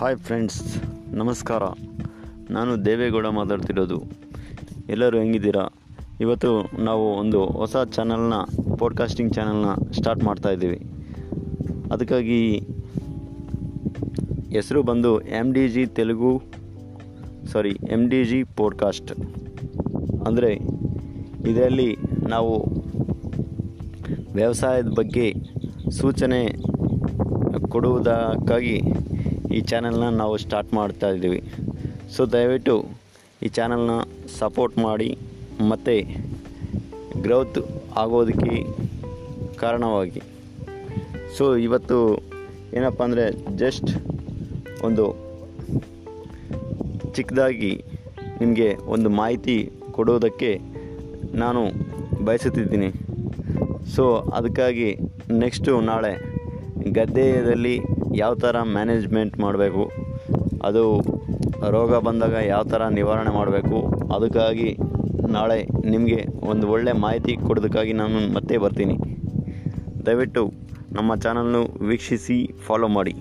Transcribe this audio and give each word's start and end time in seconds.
Hi 0.00 0.16
friends, 0.16 0.82
ನಮಸ್ಕಾರ. 1.12 1.62
ನಾನು 2.50 2.84
ದೇವೇಗೌಡ 2.84 3.26
ಮಾತಾಡ್ತಿರೋದು. 3.26 4.02
ಎಲ್ಲರೂ 4.88 5.18
ಹೆಂಗಿದ್ದೀರಾ? 5.18 5.72
ಇವತ್ತು 6.20 6.70
ನಾವು 6.82 7.14
ಒಂದು 7.14 7.46
ಹೊಸ 7.46 7.76
ಚಾನಲ್ನ 7.92 8.34
ಪಾಡ್ಕಾಸ್ಟಿಂಗ್ 8.78 9.32
ಚಾನಲ್ನ 9.32 9.90
ಸ್ಟಾರ್ಟ್ 9.92 10.24
ಮಾಡ್ತಾಯಿದ್ದೀವಿ 10.24 10.78
ಅದಕ್ಕಾಗಿ 11.92 12.58
ಹೆಸರು 14.50 14.82
ಬಂದು 14.82 15.20
M 15.20 15.52
D 15.52 15.68
G 15.68 15.86
Telugu 15.86 16.42
sorry 17.52 17.78
M 17.90 18.08
D 18.08 18.24
G 18.24 18.44
podcast 18.44 19.12
ಅಂದರೆ 20.26 20.54
ಇದರಲ್ಲಿ 21.50 21.96
ನಾವು 22.28 22.64
ವ್ಯವಸಾಯದ 24.32 24.86
ಬಗ್ಗೆ 24.86 25.34
ಸೂಚನೆ 25.90 26.56
ಕೊಡುವುದಕ್ಕಾಗಿ 27.68 28.82
ಈ 29.56 29.60
ಚಾನಲ್ನ 29.70 30.08
ನಾವು 30.20 30.34
ಸ್ಟಾರ್ಟ್ 30.44 30.72
ಮಾಡ್ತಾ 30.78 31.08
ಇದ್ದೀವಿ. 31.14 31.40
ಸೊ 32.14 32.22
ದಯವಿಟ್ಟು 32.34 32.74
ಈ 33.46 33.48
ಚಾನಲ್ನ 33.56 33.92
ಸಪೋರ್ಟ್ 34.38 34.76
ಮಾಡಿ, 34.86 35.10
ಮತ್ತು 35.70 35.96
ಗ್ರೋತ್ 37.24 37.60
ಆಗೋದಕ್ಕೆ 38.02 38.56
ಕಾರಣವಾಗಿ. 39.62 40.22
ಸೊ 41.36 41.44
ಇವತ್ತು 41.66 41.98
ಏನಪ್ಪ 42.78 43.00
ಅಂದರೆ 43.08 43.24
ಜಸ್ಟ್ 43.62 43.90
ಒಂದು 44.86 45.04
ಚಿಕ್ಕದಾಗಿ 47.16 47.72
ನಿಮಗೆ 48.40 48.68
ಒಂದು 48.94 49.08
ಮಾಹಿತಿ 49.20 49.56
ಕೊಡೋದಕ್ಕೆ 49.96 50.50
ನಾನು 51.42 51.62
ಬಯಸುತ್ತಿದ್ದೀನಿ. 52.26 52.90
ಸೊ 53.94 54.04
ಅದಕ್ಕಾಗಿ 54.38 54.88
ನೆಕ್ಸ್ಟು 55.42 55.72
ನಾಳೆ 55.90 56.12
ಗದ್ದೆಯಲ್ಲಿ 56.98 57.74
ಯಾವ 58.22 58.32
ಥರ 58.44 58.56
ಮ್ಯಾನೇಜ್ಮೆಂಟ್ 58.76 59.34
ಮಾಡಬೇಕು, 59.44 59.84
ಅದು 60.68 60.84
ರೋಗ 61.74 61.98
ಬಂದಾಗ 62.06 62.36
ಯಾವ 62.52 62.62
ಥರ 62.72 62.82
ನಿವಾರಣೆ 62.98 63.32
ಮಾಡಬೇಕು, 63.38 63.78
ಅದಕ್ಕಾಗಿ 64.16 64.68
ನಾಳೆ 65.36 65.58
ನಿಮಗೆ 65.94 66.20
ಒಂದು 66.52 66.66
ಒಳ್ಳೆಯ 66.74 66.94
ಮಾಹಿತಿ 67.06 67.32
ಕೊಡೋದಕ್ಕಾಗಿ 67.46 67.92
ನಾನು 68.00 68.20
ಮತ್ತೆ 68.36 68.56
ಬರ್ತೀನಿ. 68.64 68.96
ದಯವಿಟ್ಟು 70.06 70.42
ನಮ್ಮ 70.98 71.10
ಚಾನಲ್ನು 71.24 71.62
ವೀಕ್ಷಿಸಿ 71.88 72.38
ಫಾಲೋ 72.66 72.88
ಮಾಡಿ. 72.96 73.14